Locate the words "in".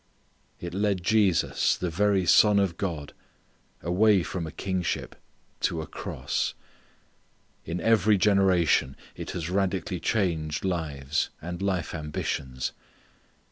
7.65-7.79